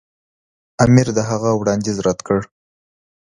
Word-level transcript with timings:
امیر 0.83 1.07
د 1.17 1.19
هغه 1.29 1.49
وړاندیز 1.59 1.97
رد 2.07 2.19
کړ. 2.27 2.39